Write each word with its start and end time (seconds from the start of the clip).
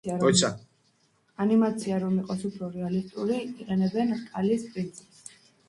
ანიმაცია 1.45 1.99
რომ 2.05 2.17
იყოს 2.23 2.47
უფრო 2.51 2.71
რეალისტური 2.79 3.39
იყენებენ 3.45 4.17
რკალის 4.19 4.69
პრინციპს. 4.75 5.25